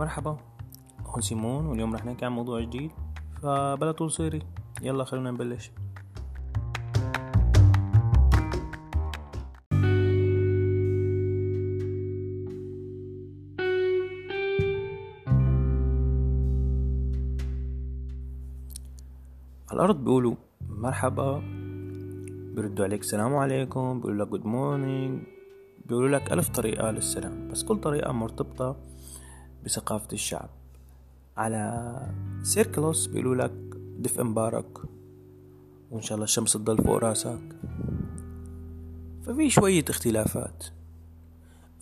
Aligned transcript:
مرحبا 0.00 0.36
هون 1.06 1.20
سيمون 1.20 1.66
واليوم 1.66 1.94
رح 1.94 2.04
نحكي 2.04 2.24
عن 2.24 2.32
موضوع 2.32 2.60
جديد 2.60 2.90
فبلا 3.42 3.92
طول 3.92 4.10
سيرة 4.10 4.42
يلا 4.82 5.04
خلونا 5.04 5.30
نبلش. 5.30 5.70
الأرض 19.72 20.04
بيقولوا 20.04 20.34
مرحبا 20.68 21.42
بيردوا 22.54 22.84
عليك 22.84 23.00
السلام 23.00 23.36
عليكم 23.36 24.00
بيقولوا 24.00 24.24
لك 24.24 24.30
good 24.30 24.46
morning 24.46 25.22
بيقولوا 25.86 26.08
لك 26.08 26.32
ألف 26.32 26.48
طريقة 26.48 26.90
للسلام 26.90 27.48
بس 27.48 27.64
كل 27.64 27.76
طريقة 27.80 28.12
مرتبطة 28.12 28.76
بثقافة 29.64 30.08
الشعب. 30.12 30.48
على 31.36 31.96
سيركلوس 32.42 33.06
بيقولوا 33.06 33.34
لك 33.34 33.52
دفء 33.98 34.22
مبارك 34.22 34.78
وإن 35.90 36.02
شاء 36.02 36.14
الله 36.14 36.24
الشمس 36.24 36.52
تضل 36.52 36.84
فوق 36.84 36.96
راسك. 36.96 37.56
ففي 39.22 39.50
شوية 39.50 39.84
اختلافات. 39.88 40.64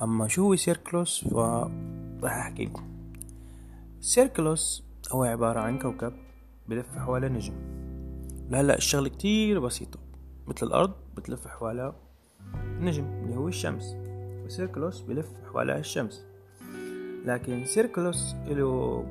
أما 0.02 0.28
شو 0.28 0.42
هو 0.42 0.56
سيركلوس؟ 0.56 1.24
فراح 1.24 2.36
أحكي 2.36 2.64
لكم. 2.64 2.88
سيركلوس 4.00 4.84
هو 5.12 5.24
عبارة 5.24 5.60
عن 5.60 5.78
كوكب 5.78 6.12
بلف 6.68 6.98
حوالي 6.98 7.28
نجم. 7.28 7.54
لهلأ 8.50 8.76
الشغلة 8.76 9.08
كتير 9.08 9.60
بسيطة. 9.60 9.98
مثل 10.46 10.66
الأرض 10.66 10.92
بتلف 11.16 11.48
حوالي 11.48 11.94
نجم 12.54 13.04
اللي 13.04 13.36
هو 13.36 13.48
الشمس. 13.48 13.96
وسيركلوس 14.44 15.00
بلف 15.00 15.26
حوالي 15.52 15.78
الشمس. 15.78 16.24
لكن 17.24 17.64
سيركلوس 17.64 18.34
له 18.46 19.04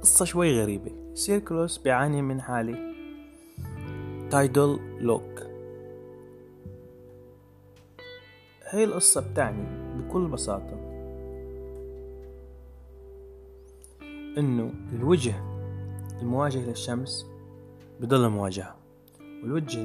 قصة 0.00 0.24
شوي 0.24 0.62
غريبة. 0.62 0.92
سيركلوس 1.14 1.78
بيعاني 1.78 2.22
من 2.22 2.40
حالة 2.40 2.78
tidal 4.30 4.78
lock. 5.00 5.42
هاي 8.70 8.84
القصة 8.84 9.30
بتعني 9.30 9.64
بكل 9.98 10.26
بساطة 10.26 10.92
إنه 14.38 14.72
الوجه 14.92 15.34
المواجه 16.20 16.58
للشمس 16.58 17.26
بضل 18.00 18.28
مواجهة. 18.28 18.76
والوجه 19.42 19.84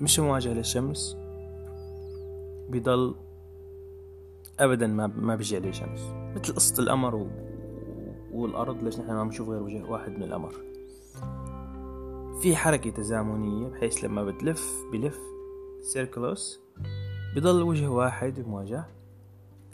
مش 0.00 0.20
مواجه 0.20 0.52
للشمس 0.52 1.16
بضل 2.68 3.14
ابدا 4.60 4.86
ما 4.86 5.06
ما 5.06 5.36
بيجي 5.36 5.56
عليه 5.56 5.70
شمس. 5.70 6.00
مثل 6.36 6.54
قصة 6.54 6.82
القمر 6.82 7.14
و... 7.14 7.28
والأرض 8.32 8.84
ليش 8.84 8.98
نحن 8.98 9.12
ما 9.12 9.24
بنشوف 9.24 9.48
غير 9.48 9.62
وجه 9.62 9.84
واحد 9.84 10.12
من 10.12 10.22
القمر. 10.22 10.54
في 12.42 12.56
حركة 12.56 12.90
تزامنية 12.90 13.68
بحيث 13.68 14.04
لما 14.04 14.24
بتلف 14.24 14.72
بلف 14.92 15.18
سيركلوس 15.82 16.60
بضل 17.36 17.62
وجه 17.62 17.88
واحد 17.88 18.40
مواجه 18.40 18.84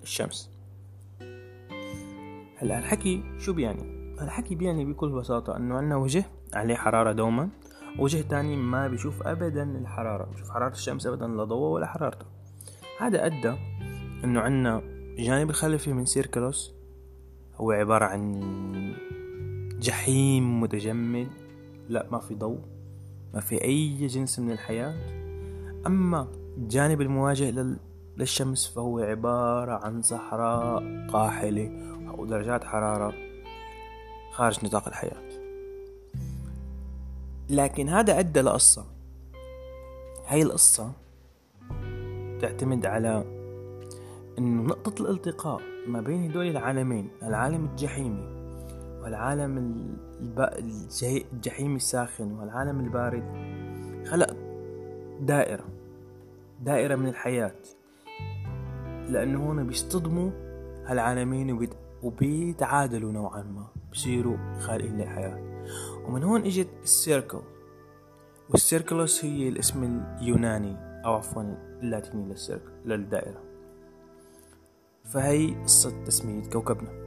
الشمس. 0.02 0.50
هلا 2.56 2.78
الحكي 2.78 3.22
شو 3.38 3.52
بيعني؟ 3.52 4.14
الحكي 4.20 4.54
بيعني 4.54 4.84
بكل 4.84 5.08
بساطة 5.08 5.56
إنه 5.56 5.74
عنا 5.74 5.96
وجه 5.96 6.24
عليه 6.54 6.74
حرارة 6.74 7.12
دوما 7.12 7.48
وجه 7.98 8.20
تاني 8.22 8.56
ما 8.56 8.88
بيشوف 8.88 9.22
ابدا 9.22 9.62
الحرارة. 9.62 10.24
بيشوف 10.24 10.50
حرارة 10.50 10.72
الشمس 10.72 11.06
ابدا 11.06 11.26
لا 11.26 11.44
ضوء 11.44 11.74
ولا 11.74 11.86
حرارته. 11.86 12.26
هذا 13.00 13.26
أدى 13.26 13.54
إنه 14.24 14.40
عنا 14.40 14.78
الجانب 15.18 15.50
الخلفي 15.50 15.92
من 15.92 16.04
سيركلوس 16.04 16.74
هو 17.56 17.70
عبارة 17.70 18.04
عن 18.04 18.40
جحيم 19.80 20.60
متجمد. 20.60 21.28
لا 21.88 22.06
ما 22.12 22.18
في 22.18 22.34
ضوء 22.34 22.58
ما 23.34 23.40
في 23.40 23.64
أي 23.64 24.06
جنس 24.06 24.38
من 24.38 24.50
الحياة. 24.50 24.94
أما 25.86 26.28
الجانب 26.56 27.00
المواجه 27.00 27.76
للشمس 28.16 28.66
فهو 28.66 28.98
عبارة 28.98 29.72
عن 29.72 30.02
صحراء 30.02 31.06
قاحلة 31.08 31.70
ودرجات 32.18 32.64
حرارة 32.64 33.14
خارج 34.32 34.64
نطاق 34.64 34.88
الحياة. 34.88 35.22
لكن 37.50 37.88
هذا 37.88 38.18
أدى 38.18 38.40
لقصة. 38.40 38.84
هاي 40.26 40.42
القصة 40.42 40.92
تعتمد 42.40 42.86
على 42.86 43.43
انه 44.38 44.62
نقطة 44.62 45.02
الالتقاء 45.02 45.60
ما 45.86 46.00
بين 46.00 46.30
هدول 46.30 46.46
العالمين 46.46 47.10
العالم 47.22 47.64
الجحيمي 47.64 48.34
والعالم 49.02 49.58
الجحيمي 51.32 51.76
الساخن 51.76 52.32
والعالم 52.32 52.80
البارد 52.80 53.24
خلق 54.06 54.36
دائرة 55.20 55.64
دائرة 56.62 56.96
من 56.96 57.08
الحياة. 57.08 57.54
لأنه 59.08 59.46
هون 59.46 59.66
بيصطدموا 59.66 60.30
هالعالمين 60.86 61.68
وبيتعادلوا 62.02 63.12
نوعا 63.12 63.42
ما 63.42 63.66
بصيروا 63.92 64.36
خالقين 64.58 64.98
للحياة. 64.98 65.64
ومن 66.06 66.22
هون 66.22 66.40
إجت 66.40 66.68
السيركل 66.82 67.42
والسيركلوس 68.50 69.24
هي 69.24 69.48
الاسم 69.48 70.02
اليوناني 70.18 70.76
أو 71.04 71.14
عفوا 71.14 71.42
اللاتيني 71.82 72.28
للسيركل 72.28 72.70
للدائرة. 72.84 73.53
فهي 75.04 75.54
قصة 75.62 76.04
تسمية 76.04 76.42
كوكبنا. 76.42 77.04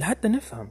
لحتى 0.00 0.28
نفهم 0.28 0.68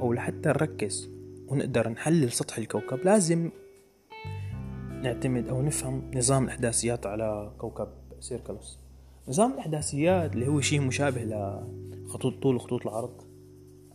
أو 0.00 0.12
لحتى 0.12 0.48
نركز 0.48 1.08
ونقدر 1.48 1.88
نحلل 1.88 2.32
سطح 2.32 2.58
الكوكب 2.58 3.04
لازم 3.04 3.50
نعتمد 5.02 5.48
أو 5.48 5.62
نفهم 5.62 6.10
نظام 6.14 6.44
الإحداثيات 6.44 7.06
على 7.06 7.52
كوكب 7.58 7.88
سيركلوس. 8.20 8.78
نظام 9.28 9.52
الإحداثيات 9.52 10.34
اللي 10.34 10.48
هو 10.48 10.60
شيء 10.60 10.80
مشابه 10.80 11.24
لخطوط 12.08 12.42
طول 12.42 12.56
وخطوط 12.56 12.86
العرض. 12.86 13.22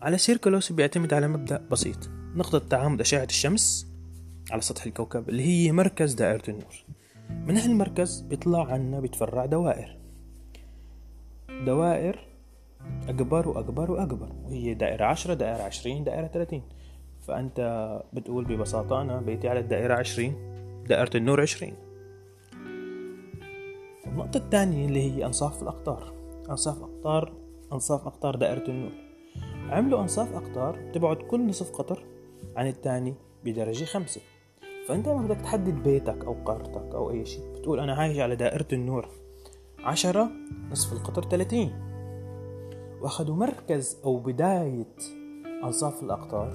على 0.02 0.18
سيركلوس 0.18 0.72
بيعتمد 0.72 1.14
على 1.14 1.28
مبدأ 1.28 1.68
بسيط. 1.72 2.10
نقطة 2.36 2.60
تعامد 2.60 3.02
أشعة 3.02 3.24
الشمس 3.24 3.88
على 4.52 4.62
سطح 4.62 4.86
الكوكب 4.86 5.30
اللي 5.30 5.44
هي 5.44 5.72
مركز 5.72 6.14
دائرة 6.14 6.44
النور. 6.50 6.86
من 7.30 7.58
هالمركز 7.58 8.22
بيطلع 8.22 8.66
عنا 8.66 9.00
بيتفرع 9.00 9.46
دوائر. 9.46 9.98
دوائر 11.66 12.28
أكبر 13.08 13.48
وأكبر 13.50 13.92
وأكبر. 13.92 14.32
وهي 14.44 14.74
دائرة 14.74 15.06
عشرة 15.06 15.34
دائرة 15.34 15.64
عشرين 15.64 16.04
دائرة 16.04 16.28
ثلاثين 16.28 16.64
فأنت 17.28 17.60
بتقول 18.14 18.46
ببساطة 18.46 19.02
أنا 19.02 19.22
بيتي 19.22 19.50
على 19.50 19.60
الدائرة 19.60 19.94
عشرين 19.94 20.36
دائرة 20.88 21.18
النور 21.18 21.42
عشرين. 21.42 21.74
النقطة 24.08 24.38
الثانية 24.38 24.86
اللي 24.86 25.12
هي 25.12 25.26
أنصاف 25.26 25.62
الأقطار. 25.62 26.14
أنصاف 26.50 26.84
أقطار 26.84 27.43
أنصاف 27.74 28.08
أقطار 28.08 28.36
دائرة 28.36 28.70
النور. 28.70 28.92
عملوا 29.70 30.02
أنصاف 30.02 30.34
أقطار 30.34 30.92
تبعد 30.94 31.18
كل 31.18 31.48
نصف 31.48 31.72
قطر 31.72 32.06
عن 32.56 32.68
الثاني 32.68 33.14
بدرجة 33.46 33.86
خمسة. 33.86 34.22
فأنت 34.88 35.10
ما 35.10 35.28
بدك 35.28 35.42
تحدد 35.42 35.84
بيتك 35.84 36.26
أو 36.26 36.36
قارتك 36.46 36.96
أو 36.96 37.12
أي 37.12 37.26
شيء. 37.26 37.44
بتقول 37.54 37.80
أنا 37.80 37.94
عايش 37.96 38.20
على 38.20 38.36
دائرة 38.36 38.68
النور. 38.74 39.08
عشرة 39.80 40.32
نصف 40.72 40.94
القطر 40.94 41.30
ثلاثين. 41.30 41.74
وأخذوا 43.02 43.36
مركز 43.36 43.98
أو 44.04 44.18
بداية 44.18 44.96
أنصاف 45.64 46.04
الأقطار. 46.04 46.50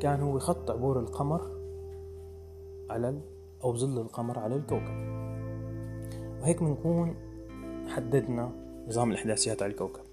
كان 0.00 0.20
هو 0.20 0.38
خط 0.38 0.70
عبور 0.70 1.00
القمر 1.00 1.40
على. 2.90 3.20
أو 3.64 3.76
ظل 3.76 4.00
القمر 4.00 4.38
على 4.38 4.56
الكوكب. 4.56 5.18
وهيك 6.40 6.62
بنكون 6.62 7.14
حددنا 7.88 8.52
نظام 8.88 9.10
الإحداثيات 9.10 9.62
على 9.62 9.72
الكوكب. 9.72 10.07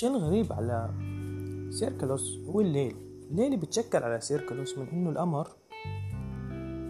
الشيء 0.00 0.16
الغريب 0.16 0.52
على 0.52 0.90
سيركلوس 1.70 2.38
هو 2.48 2.60
الليل. 2.60 2.96
الليل 3.30 3.56
بيتشكل 3.56 4.02
على 4.02 4.20
سيركلوس 4.20 4.78
من 4.78 4.88
إنه 4.88 5.10
القمر 5.10 5.48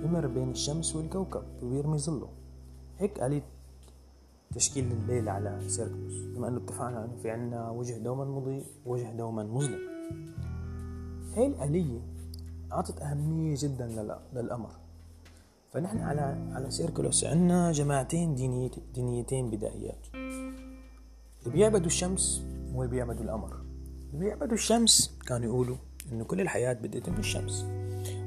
بمر 0.02 0.26
بين 0.26 0.50
الشمس 0.50 0.96
والكوكب 0.96 1.42
وبيرمي 1.62 1.98
ظله. 1.98 2.28
هيك 2.98 3.22
آلية 3.22 3.42
تشكيل 4.54 4.92
الليل 4.92 5.28
على 5.28 5.60
سيركلوس 5.66 6.14
بما 6.14 6.48
إنه 6.48 6.56
اتفقنا 6.56 7.04
إنه 7.04 7.16
في 7.22 7.30
عنا 7.30 7.70
وجه 7.70 7.98
دوما 7.98 8.24
مضيء 8.24 8.64
ووجه 8.86 9.12
دوما 9.16 9.42
مظلم. 9.42 9.80
هاي 11.36 11.46
الآلية 11.46 12.00
أعطت 12.72 13.02
أهمية 13.02 13.54
جدا 13.58 14.14
للأمر 14.34 14.70
فنحن 15.72 15.98
على 15.98 16.50
على 16.52 16.70
سيركلوس 16.70 17.24
عندنا 17.24 17.72
جماعتين 17.72 18.34
دينيتين 18.94 19.50
بدائيات. 19.50 20.06
اللي 20.14 21.52
بيعبدوا 21.52 21.86
الشمس 21.86 22.42
واللي 22.74 22.90
بيعبدوا 22.90 23.24
القمر. 23.24 23.56
اللي 24.12 24.24
بيعبدوا 24.24 24.54
الشمس 24.54 25.18
كانوا 25.26 25.46
يقولوا 25.46 25.76
إنه 26.12 26.24
كل 26.24 26.40
الحياة 26.40 26.72
بدأت 26.72 27.08
من 27.08 27.18
الشمس. 27.18 27.64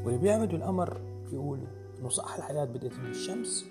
واللي 0.05 0.19
بيعبدوا 0.19 0.57
القمر 0.57 1.01
يقولوا 1.31 1.67
إنه 1.99 2.09
صح 2.09 2.35
الحياة 2.35 2.65
بدأت 2.65 2.93
من 2.93 3.09
الشمس 3.09 3.65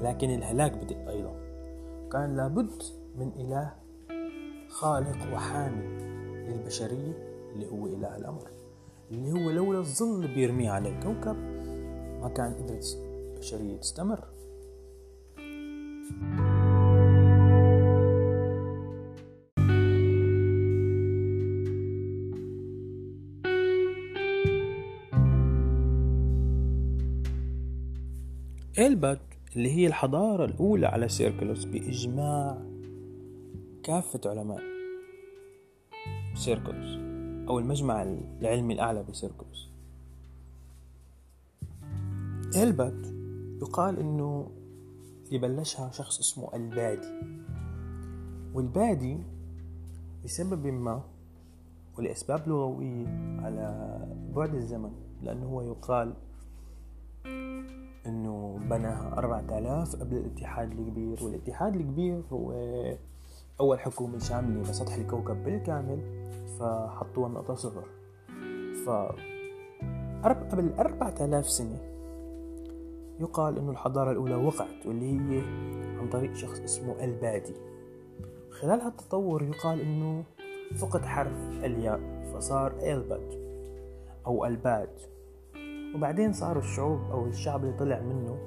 لكن 0.00 0.30
الهلاك 0.30 0.72
بدأ 0.72 1.10
أيضا. 1.10 1.34
كان 2.12 2.36
لابد 2.36 2.82
من 3.16 3.32
إله 3.36 3.72
خالق 4.68 5.34
وحامي 5.34 5.86
للبشرية 6.48 7.12
اللي 7.52 7.66
هو 7.66 7.86
إله 7.86 8.16
الأمر 8.16 8.50
اللي 9.10 9.32
هو 9.32 9.50
لولا 9.50 9.78
الظل 9.78 10.34
بيرميه 10.34 10.70
على 10.70 10.88
الكوكب 10.88 11.36
ما 12.22 12.32
كان 12.36 12.54
قدرت 12.54 12.98
البشرية 13.34 13.76
تستمر. 13.76 14.24
إلبت 28.78 29.20
اللي 29.56 29.70
هي 29.72 29.86
الحضارة 29.86 30.44
الأولى 30.44 30.86
على 30.86 31.08
سيركلوس 31.08 31.64
بإجماع 31.64 32.58
كافة 33.82 34.20
علماء. 34.26 34.62
سيركلوس 36.34 36.98
أو 37.48 37.58
المجمع 37.58 38.02
العلمي 38.40 38.74
الأعلى 38.74 39.02
بسيركلوس. 39.02 39.70
إلبت 42.56 43.14
يقال 43.62 43.98
إنه 43.98 44.50
يبلشها 45.32 45.90
شخص 45.90 46.18
اسمه 46.18 46.54
البادي. 46.54 47.20
والبادي 48.54 49.18
لسبب 50.24 50.66
ما 50.66 51.02
ولأسباب 51.98 52.48
لغوية 52.48 53.06
على 53.42 53.98
بعد 54.36 54.54
الزمن 54.54 54.92
لأنه 55.22 55.46
هو 55.46 55.62
يقال 55.62 56.14
إنه 58.06 58.58
بناها 58.70 59.18
4000 59.18 59.96
قبل 59.96 60.16
الاتحاد 60.16 60.72
الكبير 60.72 61.24
والاتحاد 61.24 61.76
الكبير 61.76 62.22
هو 62.32 62.52
أول 63.60 63.80
حكومة 63.80 64.18
شاملة 64.18 64.62
لسطح 64.62 64.94
الكوكب 64.94 65.44
بالكامل 65.44 66.00
فحطوها 66.58 67.28
نقطة 67.28 67.54
صفر. 67.54 67.84
ف 68.86 68.90
قبل 70.24 70.72
4000 70.78 71.48
سنة 71.48 71.78
يقال 73.20 73.58
إنه 73.58 73.70
الحضارة 73.70 74.10
الأولى 74.10 74.34
وقعت 74.34 74.86
واللي 74.86 75.06
هي 75.12 75.40
عن 75.98 76.08
طريق 76.08 76.34
شخص 76.34 76.60
اسمه 76.60 77.04
البادي. 77.04 77.54
خلال 78.50 78.80
هالتطور 78.80 79.42
يقال 79.42 79.80
إنه 79.80 80.24
فقد 80.76 81.04
حرف 81.04 81.64
الياء 81.64 82.00
فصار 82.34 82.72
الباد 82.82 83.44
أو 84.26 84.44
الباد. 84.46 85.00
وبعدين 85.94 86.32
صاروا 86.32 86.62
الشعوب 86.62 87.00
أو 87.10 87.26
الشعب 87.26 87.64
اللي 87.64 87.76
طلع 87.76 88.00
منه 88.00 88.38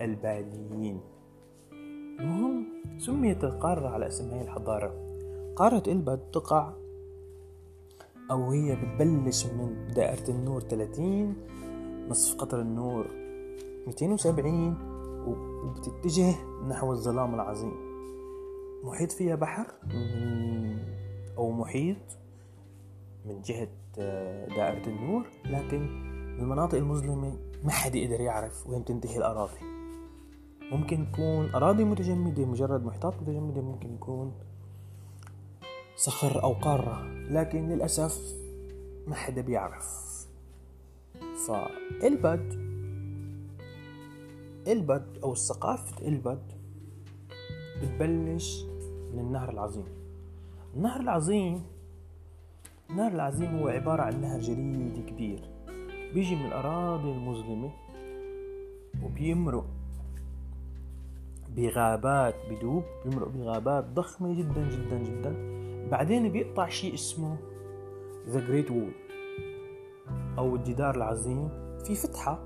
الباديين 0.00 1.00
المهم 2.20 2.64
سميت 2.98 3.44
القارة 3.44 3.88
على 3.88 4.06
اسم 4.06 4.30
هاي 4.30 4.42
الحضارة. 4.42 4.94
قارة 5.56 5.82
إلبد 5.86 6.18
تقع 6.32 6.72
أو 8.30 8.50
هي 8.50 8.76
بتبلش 8.76 9.46
من 9.46 9.88
دائرة 9.94 10.30
النور 10.30 10.60
30 10.60 11.34
نصف 12.08 12.36
قطر 12.36 12.60
النور 12.60 13.06
270 13.86 14.76
وبتتجه 15.26 16.34
نحو 16.68 16.92
الظلام 16.92 17.34
العظيم. 17.34 17.72
محيط 18.84 19.12
فيها 19.12 19.34
بحر 19.34 19.66
أو 21.38 21.50
محيط 21.50 21.96
من 23.26 23.42
جهة 23.42 23.68
آه، 23.98 24.46
دائرة 24.48 24.86
النور 24.88 25.26
لكن 25.44 26.11
المناطق 26.38 26.78
المظلمة 26.78 27.38
ما 27.64 27.70
حد 27.70 27.94
يقدر 27.94 28.20
يعرف 28.20 28.66
وين 28.66 28.84
تنتهي 28.84 29.16
الأراضي. 29.16 29.58
ممكن 30.72 31.06
تكون 31.12 31.50
أراضي 31.54 31.84
متجمدة 31.84 32.44
مجرد 32.44 32.84
محيطات 32.84 33.22
متجمدة 33.22 33.60
ممكن 33.60 33.94
يكون 33.94 34.32
صخر 35.96 36.42
أو 36.42 36.52
قارة 36.52 37.06
لكن 37.30 37.68
للأسف 37.68 38.34
ما 39.06 39.14
حدا 39.14 39.40
بيعرف. 39.40 40.12
فالبد 41.46 42.52
البد 44.68 45.18
أو 45.22 45.34
ثقافة 45.34 46.08
البد 46.08 46.52
بتبلش 47.82 48.64
من 49.12 49.18
النهر 49.18 49.50
العظيم. 49.50 49.86
النهر 50.76 51.00
العظيم 51.00 51.62
النهر 52.90 53.12
العظيم 53.12 53.58
هو 53.58 53.68
عبارة 53.68 54.02
عن 54.02 54.20
نهر 54.20 54.40
جليدي 54.40 55.02
كبير. 55.02 55.51
بيجي 56.14 56.36
من 56.36 56.46
الأراضي 56.46 57.12
المظلمة 57.12 57.70
وبيمرق 59.04 59.66
بغابات 61.56 62.34
بدوب 62.50 62.82
بيمرق 63.04 63.28
بغابات 63.28 63.84
ضخمة 63.84 64.34
جدا 64.34 64.68
جدا 64.68 64.98
جدا. 64.98 65.34
بعدين 65.90 66.32
بيقطع 66.32 66.68
شيء 66.68 66.94
اسمه 66.94 67.36
ذا 68.28 68.40
جريت 68.40 68.70
وول 68.70 68.92
أو 70.38 70.56
الجدار 70.56 70.94
العظيم. 70.94 71.48
في 71.84 71.94
فتحة 71.94 72.38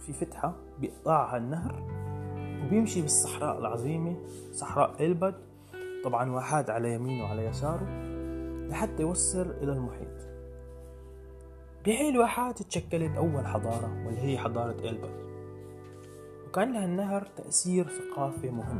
في 0.00 0.12
فتحة 0.12 0.56
بيقطعها 0.80 1.36
النهر 1.36 1.82
وبيمشي 2.64 3.02
بالصحراء 3.02 3.58
العظيمة 3.58 4.16
صحراء 4.52 5.06
إلبد. 5.06 5.34
طبعا 6.04 6.30
واحد 6.30 6.70
على 6.70 6.94
يمينه 6.94 7.24
وعلى 7.24 7.44
يساره 7.44 7.86
لحتى 8.68 9.02
يوصل 9.02 9.50
إلى 9.50 9.72
المحيط. 9.72 10.33
بهي 11.84 12.08
الواحات 12.08 12.62
تشكلت 12.62 13.16
أول 13.16 13.46
حضارة 13.46 14.06
واللي 14.06 14.20
هي 14.20 14.38
حضارة 14.38 14.88
إلبر 14.88 15.10
وكان 16.48 16.72
لها 16.72 16.84
النهر 16.84 17.26
تأثير 17.36 17.88
ثقافي 17.88 18.50
مهم. 18.50 18.78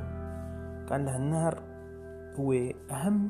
كان 0.88 1.04
لها 1.04 1.16
النهر 1.16 1.62
هو 2.36 2.52
أهم 2.90 3.28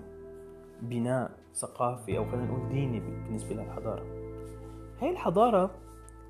بناء 0.83 1.31
ثقافي 1.55 2.19
أو 2.19 2.25
خلينا 2.25 2.47
نقول 2.47 2.69
ديني 2.69 3.01
بالنسبة 3.01 3.55
للحضارة. 3.55 4.05
هاي 5.01 5.11
الحضارة 5.11 5.71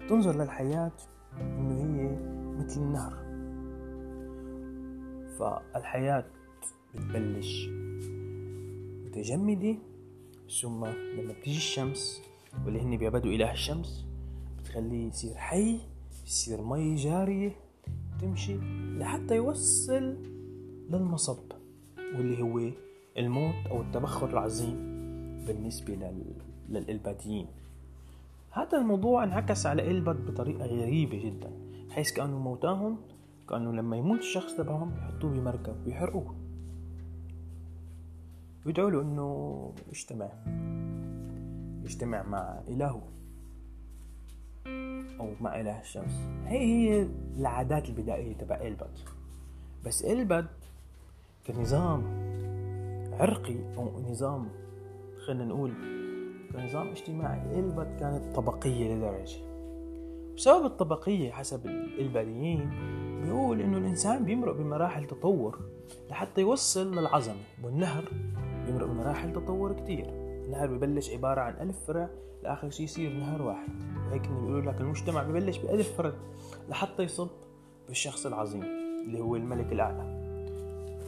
تنظر 0.08 0.36
للحياة 0.42 0.92
إنه 1.40 1.80
هي 1.80 2.16
مثل 2.58 2.80
النهر. 2.80 3.24
فالحياة 5.38 6.24
بتبلش 6.94 7.68
متجمدة 9.04 9.76
ثم 10.62 10.84
لما 10.86 11.32
بتيجي 11.32 11.56
الشمس 11.56 12.22
واللي 12.64 12.80
هن 12.80 12.96
بيعبدوا 12.96 13.32
إله 13.32 13.52
الشمس 13.52 14.06
بتخليه 14.58 15.08
يصير 15.08 15.34
حي 15.34 15.80
يصير 16.26 16.62
مي 16.62 16.94
جارية 16.94 17.56
تمشي 18.20 18.56
لحتى 18.99 19.37
يوصل 19.37 20.16
للمصب 20.90 21.52
واللي 21.99 22.42
هو 22.42 22.70
الموت 23.18 23.66
أو 23.70 23.80
التبخر 23.82 24.30
العظيم 24.30 24.76
بالنسبة 25.46 25.94
لل... 25.94 26.34
للإلباتيين 26.68 27.46
هذا 28.50 28.78
الموضوع 28.78 29.25
انعكس 29.25 29.66
على 29.66 29.90
إلبت 29.90 30.30
بطريقة 30.30 30.66
غريبة 30.66 31.18
جدا 31.25 31.50
حيث 31.90 32.12
كانوا 32.12 32.38
موتاهم 32.38 32.99
كانوا 33.49 33.73
لما 33.73 33.96
يموت 33.96 34.18
الشخص 34.18 34.54
تبعهم 34.54 34.92
يحطوه 34.99 35.30
بمركب 35.30 35.87
ويحرقوه. 35.87 36.34
ويدعوا 38.66 38.90
له 38.90 39.02
إنه 39.02 39.73
يجتمع 39.88 40.28
يجتمع 41.84 42.22
مع 42.22 42.60
إلهه 42.68 43.02
أو 45.20 45.30
مع 45.40 45.60
إله 45.60 45.80
الشمس. 45.80 46.12
هي 46.46 46.58
هي 46.58 47.08
العادات 47.38 47.88
البدائية 47.88 48.36
تبع 48.36 48.56
إلبد 48.56 48.98
بس 49.86 50.04
إلبد 50.04 50.46
كنظام 51.46 52.02
عرقي 53.12 53.76
أو 53.76 54.00
نظام 54.10 54.48
خلينا 55.26 55.44
نقول 55.44 55.72
كنظام 56.52 56.88
اجتماعي. 56.88 57.60
إلبد 57.60 57.96
كانت 58.00 58.36
طبقية 58.36 58.94
لدرجة. 58.94 59.38
بسبب 60.36 60.64
الطبقية 60.66 61.30
حسب 61.30 61.66
الإلباديين 61.66 62.70
بيقول 63.24 63.60
إنه 63.60 63.78
الإنسان 63.78 64.24
بيمرق 64.24 64.56
بمراحل 64.56 65.06
تطور 65.06 65.60
لحتى 66.10 66.40
يوصل 66.40 66.98
للعظمة 66.98 67.42
والنهر. 67.64 68.04
بيمرق 68.66 68.86
بمراحل 68.86 69.32
تطور 69.32 69.72
كتير. 69.72 70.23
النهر 70.44 70.66
ببلش 70.66 71.10
عبارة 71.10 71.40
عن 71.40 71.54
ألف 71.68 71.76
فرع 71.86 72.10
لآخر 72.42 72.70
شي 72.70 72.82
يصير 72.82 73.12
نهر 73.12 73.42
واحد. 73.42 73.68
وهيك 74.08 74.28
بيقولوا 74.28 74.72
لك 74.72 74.80
المجتمع 74.80 75.22
ببلش 75.22 75.58
بألف 75.58 75.96
فرد 75.96 76.14
لحتى 76.68 77.02
يصب 77.02 77.28
بالشخص 77.88 78.26
العظيم 78.26 78.62
اللي 79.06 79.20
هو 79.20 79.36
الملك 79.36 79.72
الأعلى. 79.72 80.24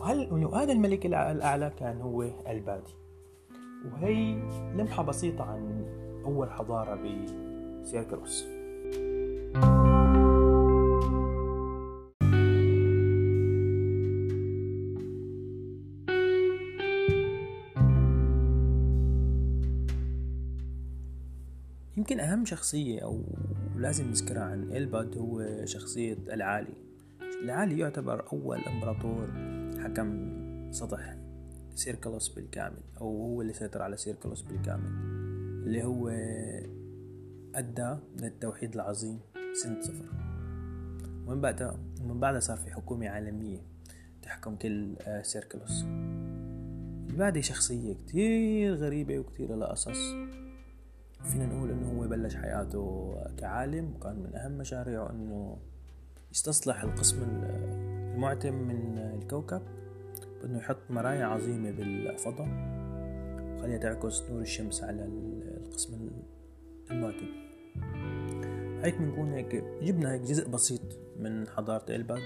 وهل 0.00 0.44
وهذا 0.44 0.72
الملك 0.72 1.06
الأعلى 1.06 1.72
كان 1.78 2.00
هو 2.00 2.22
البادي؟ 2.22 2.94
وهي 3.92 4.34
لمحة 4.74 5.02
بسيطة 5.02 5.44
عن 5.44 5.84
أول 6.24 6.50
حضارة 6.50 6.94
بسيركلوس 7.82 8.46
يمكن 9.56 9.62
أهم 9.62 9.95
شخصية 22.46 23.00
أو 23.00 23.24
لازم 23.76 24.08
نذكرها 24.08 24.42
عن 24.42 24.62
إلباد 24.62 25.18
هو 25.18 25.64
شخصية 25.64 26.16
العالي. 26.32 26.74
العالي 27.42 27.78
يعتبر 27.78 28.32
أول 28.32 28.58
إمبراطور 28.58 29.28
حكم 29.82 30.36
سطح 30.72 31.16
سيركلوس 31.74 32.28
بالكامل 32.28 32.80
أو 33.00 33.22
هو 33.22 33.42
اللي 33.42 33.52
سيطر 33.52 33.82
على 33.82 33.96
سيركلوس 33.96 34.42
بالكامل 34.42 34.86
اللي 35.66 35.84
هو 35.84 36.08
أدى 37.54 37.96
للتوحيد 38.16 38.74
العظيم 38.74 39.20
سنة 39.62 39.80
صفر. 39.80 40.04
ومن 41.26 41.40
بعدها 41.40 41.78
ومن 42.02 42.20
بعدها 42.20 42.40
صار 42.40 42.56
في 42.56 42.70
حكومة 42.70 43.08
عالمية 43.08 43.58
تحكم 44.22 44.56
كل 44.56 44.96
آه، 45.00 45.22
سيركلوس. 45.22 45.84
البادي 47.10 47.42
شخصية 47.42 47.94
كتير 47.94 48.74
غريبة 48.74 49.18
وكتير 49.18 49.56
لها 49.56 49.68
قصص. 49.68 49.98
فينا 51.24 51.46
نقول 51.46 51.70
إنه 51.70 51.92
هو 51.92 52.08
بلش 52.08 52.36
حياته 52.36 53.14
كعالم 53.38 53.94
وكان 53.94 54.16
من 54.16 54.36
أهم 54.36 54.52
مشاريعه 54.52 55.10
إنه 55.10 55.58
يستصلح 56.32 56.82
القسم 56.82 57.22
المعتم 57.22 58.54
من 58.54 58.98
الكوكب 58.98 59.62
بإنه 60.42 60.58
يحط 60.58 60.90
مرايا 60.90 61.24
عظيمة 61.24 61.70
بالفضاء 61.70 62.48
وخليها 63.56 63.78
تعكس 63.78 64.22
نور 64.30 64.40
الشمس 64.40 64.84
على 64.84 65.04
القسم 65.04 66.10
المعتم. 66.90 67.26
هيك 68.82 68.98
بنكون 68.98 69.32
هيك 69.32 69.64
جبنا 69.82 70.12
هيك 70.12 70.20
جزء 70.20 70.48
بسيط 70.48 70.82
من 71.18 71.48
حضارة 71.48 71.94
إلباد. 71.94 72.22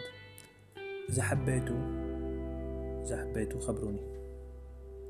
إذا 1.09 1.23
حبيتوا 1.23 1.77
إذا 3.03 3.21
حبيتوا 3.21 3.61
خبروني 3.61 4.01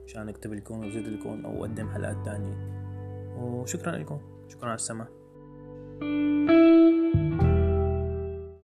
عشان 0.07 0.29
أكتب 0.29 0.53
لكم 0.53 0.87
وزيد 0.87 1.07
لكم 1.07 1.47
أو 1.47 1.65
أقدم 1.65 1.89
حلقات 1.89 2.25
تانية. 2.25 2.80
وشكرا 3.41 3.97
لكم. 3.97 4.21
شكرا 4.49 4.67
على 4.69 4.75
السماع 4.75 5.09